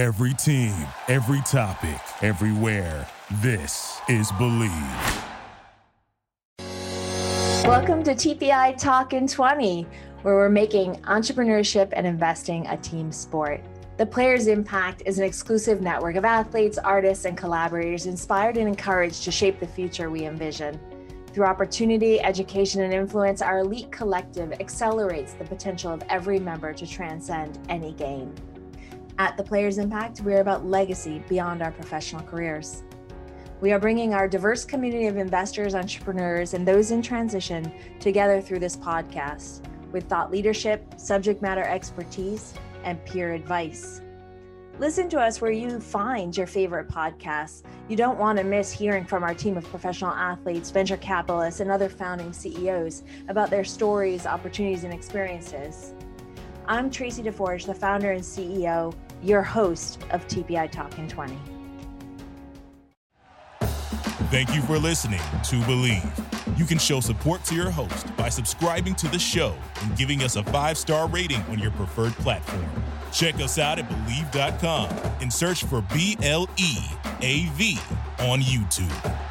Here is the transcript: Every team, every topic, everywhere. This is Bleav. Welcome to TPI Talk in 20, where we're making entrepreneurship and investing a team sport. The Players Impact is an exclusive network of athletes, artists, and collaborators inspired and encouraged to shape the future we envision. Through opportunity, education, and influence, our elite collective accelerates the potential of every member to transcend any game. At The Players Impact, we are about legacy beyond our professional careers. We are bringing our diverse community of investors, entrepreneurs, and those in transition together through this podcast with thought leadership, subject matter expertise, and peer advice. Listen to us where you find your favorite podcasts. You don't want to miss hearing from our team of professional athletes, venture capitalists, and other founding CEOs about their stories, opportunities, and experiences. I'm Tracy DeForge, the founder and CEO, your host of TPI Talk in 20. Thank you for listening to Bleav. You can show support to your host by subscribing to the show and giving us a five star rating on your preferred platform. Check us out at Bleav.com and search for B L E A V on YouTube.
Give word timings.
Every 0.00 0.32
team, 0.32 0.74
every 1.08 1.42
topic, 1.42 2.00
everywhere. 2.22 3.06
This 3.42 4.00
is 4.08 4.32
Bleav. 4.32 5.24
Welcome 7.66 8.02
to 8.04 8.12
TPI 8.12 8.78
Talk 8.78 9.12
in 9.12 9.26
20, 9.26 9.86
where 10.22 10.36
we're 10.36 10.48
making 10.48 10.94
entrepreneurship 11.02 11.90
and 11.92 12.06
investing 12.06 12.66
a 12.68 12.78
team 12.78 13.12
sport. 13.12 13.60
The 13.98 14.06
Players 14.06 14.46
Impact 14.46 15.02
is 15.04 15.18
an 15.18 15.26
exclusive 15.26 15.82
network 15.82 16.16
of 16.16 16.24
athletes, 16.24 16.78
artists, 16.78 17.26
and 17.26 17.36
collaborators 17.36 18.06
inspired 18.06 18.56
and 18.56 18.68
encouraged 18.68 19.24
to 19.24 19.30
shape 19.30 19.60
the 19.60 19.66
future 19.66 20.08
we 20.08 20.24
envision. 20.24 20.80
Through 21.34 21.44
opportunity, 21.44 22.22
education, 22.22 22.80
and 22.80 22.94
influence, 22.94 23.42
our 23.42 23.58
elite 23.58 23.92
collective 23.92 24.52
accelerates 24.60 25.34
the 25.34 25.44
potential 25.44 25.92
of 25.92 26.02
every 26.08 26.38
member 26.38 26.72
to 26.72 26.86
transcend 26.86 27.58
any 27.68 27.92
game. 27.92 28.34
At 29.20 29.36
The 29.36 29.42
Players 29.42 29.76
Impact, 29.76 30.22
we 30.22 30.32
are 30.32 30.40
about 30.40 30.64
legacy 30.64 31.22
beyond 31.28 31.60
our 31.60 31.72
professional 31.72 32.22
careers. 32.22 32.84
We 33.60 33.70
are 33.70 33.78
bringing 33.78 34.14
our 34.14 34.26
diverse 34.26 34.64
community 34.64 35.08
of 35.08 35.18
investors, 35.18 35.74
entrepreneurs, 35.74 36.54
and 36.54 36.66
those 36.66 36.90
in 36.90 37.02
transition 37.02 37.70
together 37.98 38.40
through 38.40 38.60
this 38.60 38.78
podcast 38.78 39.60
with 39.92 40.08
thought 40.08 40.30
leadership, 40.30 40.94
subject 40.96 41.42
matter 41.42 41.62
expertise, 41.62 42.54
and 42.82 43.04
peer 43.04 43.34
advice. 43.34 44.00
Listen 44.78 45.06
to 45.10 45.20
us 45.20 45.42
where 45.42 45.52
you 45.52 45.80
find 45.80 46.34
your 46.34 46.46
favorite 46.46 46.88
podcasts. 46.88 47.62
You 47.90 47.96
don't 47.96 48.18
want 48.18 48.38
to 48.38 48.44
miss 48.44 48.72
hearing 48.72 49.04
from 49.04 49.22
our 49.22 49.34
team 49.34 49.58
of 49.58 49.64
professional 49.64 50.12
athletes, 50.12 50.70
venture 50.70 50.96
capitalists, 50.96 51.60
and 51.60 51.70
other 51.70 51.90
founding 51.90 52.32
CEOs 52.32 53.02
about 53.28 53.50
their 53.50 53.64
stories, 53.64 54.24
opportunities, 54.24 54.84
and 54.84 54.94
experiences. 54.94 55.92
I'm 56.70 56.88
Tracy 56.88 57.24
DeForge, 57.24 57.66
the 57.66 57.74
founder 57.74 58.12
and 58.12 58.22
CEO, 58.22 58.94
your 59.22 59.42
host 59.42 60.02
of 60.10 60.26
TPI 60.28 60.70
Talk 60.70 60.98
in 60.98 61.08
20. 61.08 61.36
Thank 64.30 64.54
you 64.54 64.62
for 64.62 64.78
listening 64.78 65.18
to 65.18 65.56
Bleav. 65.62 66.58
You 66.58 66.64
can 66.64 66.78
show 66.78 67.00
support 67.00 67.42
to 67.44 67.54
your 67.54 67.70
host 67.70 68.14
by 68.16 68.28
subscribing 68.28 68.94
to 68.96 69.08
the 69.08 69.18
show 69.18 69.56
and 69.82 69.96
giving 69.96 70.22
us 70.22 70.36
a 70.36 70.44
five 70.44 70.78
star 70.78 71.08
rating 71.08 71.40
on 71.42 71.58
your 71.58 71.72
preferred 71.72 72.12
platform. 72.12 72.64
Check 73.12 73.36
us 73.36 73.58
out 73.58 73.78
at 73.78 73.88
Bleav.com 73.88 74.88
and 75.20 75.32
search 75.32 75.64
for 75.64 75.82
B 75.92 76.16
L 76.22 76.48
E 76.56 76.76
A 77.22 77.46
V 77.54 77.78
on 78.20 78.40
YouTube. 78.40 79.29